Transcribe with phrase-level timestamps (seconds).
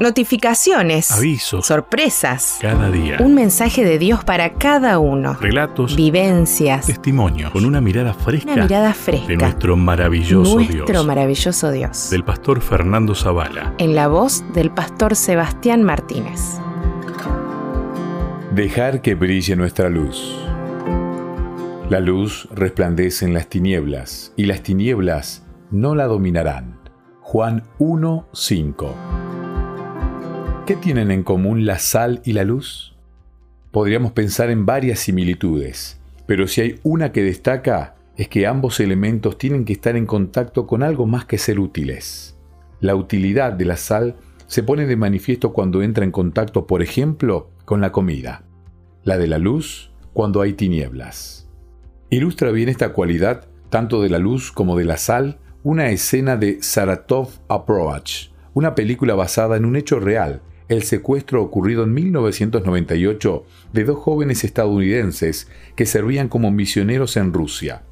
[0.00, 1.10] Notificaciones.
[1.10, 1.66] Avisos.
[1.66, 2.58] Sorpresas.
[2.62, 3.16] Cada día.
[3.18, 5.34] Un mensaje de Dios para cada uno.
[5.40, 5.96] Relatos.
[5.96, 6.86] Vivencias.
[6.86, 7.50] Testimonios.
[7.50, 8.52] Con una mirada fresca.
[8.52, 9.26] Una mirada fresca.
[9.26, 11.04] De nuestro maravilloso Nuestro Dios.
[11.04, 12.10] maravilloso Dios.
[12.10, 13.74] Del pastor Fernando Zavala.
[13.78, 16.60] En la voz del pastor Sebastián Martínez.
[18.54, 20.32] Dejar que brille nuestra luz.
[21.90, 26.78] La luz resplandece en las tinieblas, y las tinieblas no la dominarán.
[27.20, 29.17] Juan 1:5
[30.68, 32.94] ¿Qué tienen en común la sal y la luz?
[33.70, 39.38] Podríamos pensar en varias similitudes, pero si hay una que destaca es que ambos elementos
[39.38, 42.36] tienen que estar en contacto con algo más que ser útiles.
[42.80, 44.16] La utilidad de la sal
[44.46, 48.44] se pone de manifiesto cuando entra en contacto, por ejemplo, con la comida.
[49.04, 51.48] La de la luz cuando hay tinieblas.
[52.10, 56.62] Ilustra bien esta cualidad, tanto de la luz como de la sal, una escena de
[56.62, 63.84] Saratov Approach, una película basada en un hecho real, el secuestro ocurrido en 1998 de
[63.84, 67.82] dos jóvenes estadounidenses que servían como misioneros en Rusia.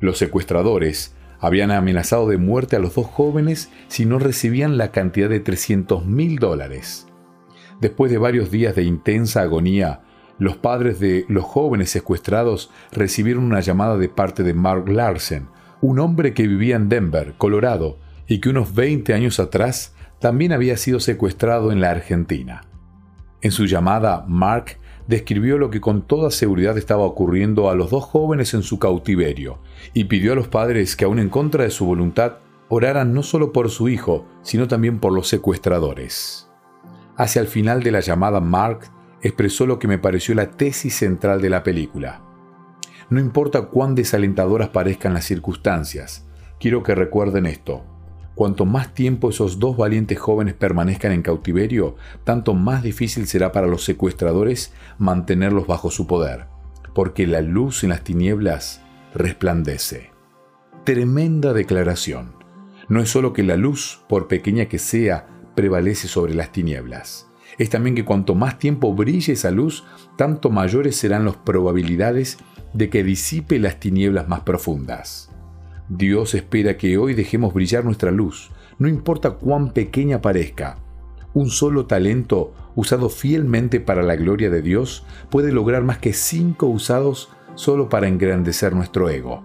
[0.00, 5.28] Los secuestradores habían amenazado de muerte a los dos jóvenes si no recibían la cantidad
[5.28, 7.06] de 300 mil dólares.
[7.80, 10.02] Después de varios días de intensa agonía,
[10.38, 15.48] los padres de los jóvenes secuestrados recibieron una llamada de parte de Mark Larsen,
[15.80, 20.76] un hombre que vivía en Denver, Colorado, y que unos 20 años atrás también había
[20.76, 22.62] sido secuestrado en la Argentina.
[23.40, 28.04] En su llamada, Mark describió lo que con toda seguridad estaba ocurriendo a los dos
[28.04, 29.58] jóvenes en su cautiverio
[29.94, 32.34] y pidió a los padres que, aun en contra de su voluntad,
[32.68, 36.48] oraran no solo por su hijo, sino también por los secuestradores.
[37.16, 38.90] Hacia el final de la llamada, Mark
[39.22, 42.22] expresó lo que me pareció la tesis central de la película.
[43.08, 46.26] No importa cuán desalentadoras parezcan las circunstancias,
[46.60, 47.84] quiero que recuerden esto.
[48.34, 53.66] Cuanto más tiempo esos dos valientes jóvenes permanezcan en cautiverio, tanto más difícil será para
[53.66, 56.46] los secuestradores mantenerlos bajo su poder,
[56.94, 58.82] porque la luz en las tinieblas
[59.14, 60.10] resplandece.
[60.84, 62.32] Tremenda declaración.
[62.88, 67.28] No es solo que la luz, por pequeña que sea, prevalece sobre las tinieblas.
[67.58, 69.84] Es también que cuanto más tiempo brille esa luz,
[70.16, 72.38] tanto mayores serán las probabilidades
[72.72, 75.29] de que disipe las tinieblas más profundas.
[75.92, 80.78] Dios espera que hoy dejemos brillar nuestra luz, no importa cuán pequeña parezca.
[81.34, 86.68] Un solo talento usado fielmente para la gloria de Dios puede lograr más que cinco
[86.68, 89.42] usados solo para engrandecer nuestro ego.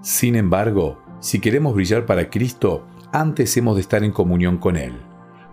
[0.00, 4.94] Sin embargo, si queremos brillar para Cristo, antes hemos de estar en comunión con Él.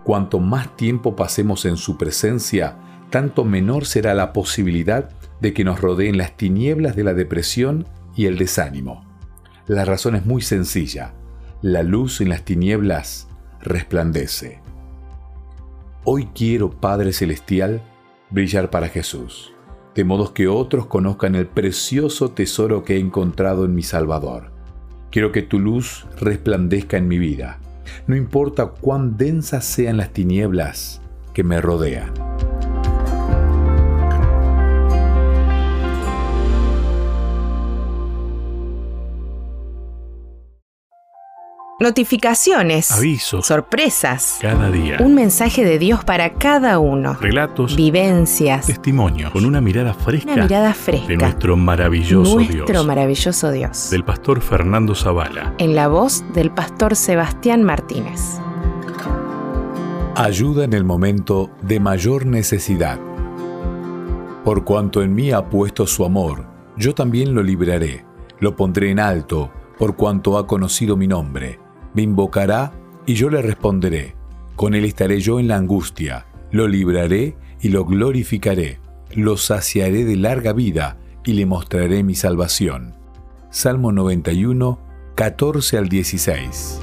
[0.02, 2.78] Cuanto más tiempo pasemos en su presencia,
[3.10, 5.10] tanto menor será la posibilidad
[5.42, 9.11] de que nos rodeen las tinieblas de la depresión y el desánimo.
[9.68, 11.14] La razón es muy sencilla.
[11.60, 13.28] La luz en las tinieblas
[13.60, 14.60] resplandece.
[16.04, 17.80] Hoy quiero, Padre Celestial,
[18.30, 19.52] brillar para Jesús,
[19.94, 24.50] de modo que otros conozcan el precioso tesoro que he encontrado en mi Salvador.
[25.12, 27.60] Quiero que tu luz resplandezca en mi vida,
[28.08, 31.00] no importa cuán densas sean las tinieblas
[31.34, 32.31] que me rodean.
[41.82, 42.92] Notificaciones.
[42.92, 43.44] Avisos.
[43.44, 44.38] Sorpresas.
[44.40, 44.98] Cada día.
[45.00, 47.14] Un mensaje de Dios para cada uno.
[47.20, 47.74] Relatos.
[47.74, 48.66] Vivencias.
[48.66, 49.32] Testimonios.
[49.32, 50.32] Con una mirada fresca.
[50.32, 51.14] Una mirada De fresca.
[51.16, 52.86] nuestro maravilloso Nuestro Dios.
[52.86, 53.90] maravilloso Dios.
[53.90, 55.54] Del pastor Fernando Zavala.
[55.58, 58.38] En la voz del pastor Sebastián Martínez.
[60.14, 63.00] Ayuda en el momento de mayor necesidad.
[64.44, 68.04] Por cuanto en mí ha puesto su amor, yo también lo libraré,
[68.38, 71.58] lo pondré en alto, por cuanto ha conocido mi nombre.
[71.94, 72.72] Me invocará
[73.06, 74.14] y yo le responderé.
[74.56, 78.78] Con él estaré yo en la angustia, lo libraré y lo glorificaré,
[79.14, 82.94] lo saciaré de larga vida y le mostraré mi salvación.
[83.50, 84.78] Salmo 91,
[85.14, 86.80] 14 al 16.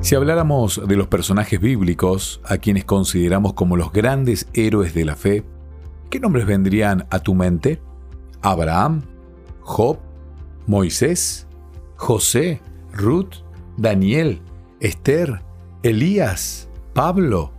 [0.00, 5.16] Si habláramos de los personajes bíblicos, a quienes consideramos como los grandes héroes de la
[5.16, 5.44] fe,
[6.10, 7.80] ¿qué nombres vendrían a tu mente?
[8.40, 9.02] Abraham,
[9.62, 9.98] Job,
[10.66, 11.45] Moisés,
[11.96, 12.60] José,
[12.92, 13.36] Ruth,
[13.76, 14.40] Daniel,
[14.80, 15.42] Esther,
[15.82, 17.52] Elías, Pablo.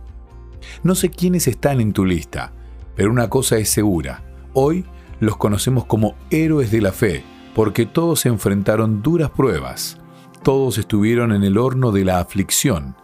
[0.82, 2.52] No sé quiénes están en tu lista,
[2.94, 4.22] pero una cosa es segura.
[4.54, 4.84] Hoy
[5.20, 7.24] los conocemos como héroes de la fe,
[7.54, 9.98] porque todos enfrentaron duras pruebas.
[10.42, 12.96] Todos estuvieron en el horno de la aflicción.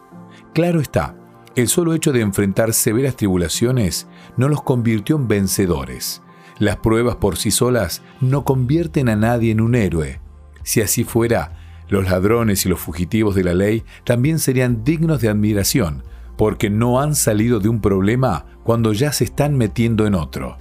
[0.53, 1.17] Claro está,
[1.57, 6.23] el solo hecho de enfrentar severas tribulaciones no los convirtió en vencedores.
[6.59, 10.21] Las pruebas por sí solas no convierten a nadie en un héroe.
[10.65, 11.53] Si así fuera,
[11.89, 16.03] Los ladrones y los fugitivos de la ley también serían dignos de admiración,
[16.37, 20.57] porque no han salido de un problema cuando ya se están metiendo en otro.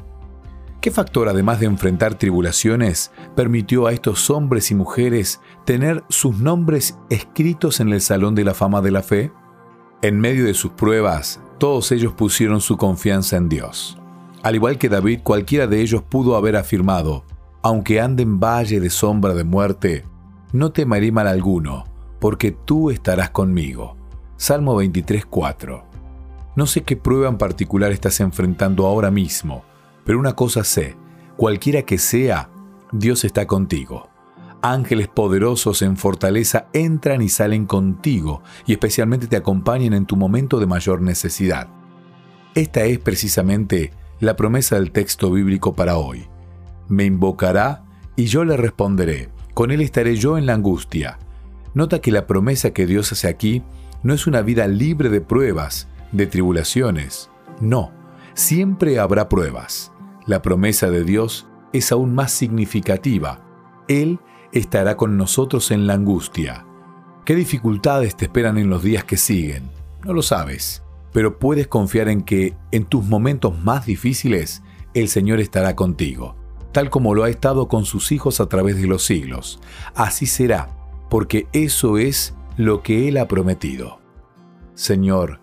[0.82, 6.98] ¿Qué factor, además de enfrentar tribulaciones, permitió a estos hombres y mujeres tener sus nombres
[7.10, 9.32] escritos en el Salón de la Fama de la Fe?
[10.02, 13.98] En medio de sus pruebas, todos ellos pusieron su confianza en Dios.
[14.42, 17.24] Al igual que David, cualquiera de ellos pudo haber afirmado,
[17.64, 20.04] aunque ande en valle de sombra de muerte,
[20.52, 21.86] no temeré mal alguno,
[22.20, 23.96] porque tú estarás conmigo.
[24.36, 25.86] Salmo 23:4.
[26.58, 29.64] No sé qué prueba en particular estás enfrentando ahora mismo,
[30.04, 30.98] pero una cosa sé,
[31.38, 32.50] cualquiera que sea,
[32.92, 34.10] Dios está contigo.
[34.62, 40.60] Ángeles poderosos en fortaleza entran y salen contigo y especialmente te acompañan en tu momento
[40.60, 41.70] de mayor necesidad.
[42.56, 46.28] Esta es precisamente la promesa del texto bíblico para hoy.
[46.88, 47.84] Me invocará
[48.16, 49.30] y yo le responderé.
[49.54, 51.20] Con él estaré yo en la angustia.
[51.74, 53.64] Nota que la promesa que Dios hace aquí
[54.04, 57.30] no es una vida libre de pruebas, de tribulaciones.
[57.62, 57.92] No,
[58.34, 59.94] siempre habrá pruebas
[60.26, 63.42] la promesa de Dios es aún más significativa.
[63.88, 64.20] Él
[64.52, 66.66] estará con nosotros en la angustia.
[67.26, 69.64] ¿Qué dificultades te esperan en los días que siguen?
[70.06, 74.62] No lo sabes, pero puedes confiar en que en tus momentos más difíciles
[74.94, 76.36] el Señor estará contigo,
[76.74, 79.62] tal como lo ha estado con sus hijos a través de los siglos.
[79.96, 80.76] Así será,
[81.10, 84.02] porque eso es lo que Él ha prometido.
[84.74, 85.40] Señor,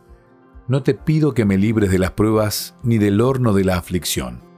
[0.69, 4.51] no te pido que me libres de las pruebas ni del horno de la aflicción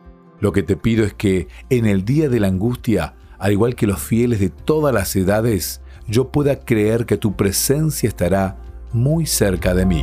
[0.42, 3.86] lo que te pido es que en el día de la angustia, al igual que
[3.86, 8.56] los fieles de todas las edades, yo pueda creer que tu presencia estará
[8.92, 10.02] muy cerca de mí.